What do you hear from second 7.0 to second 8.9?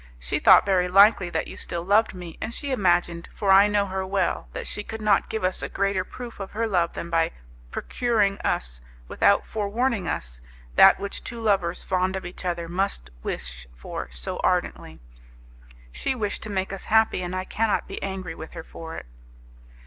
by procuring us,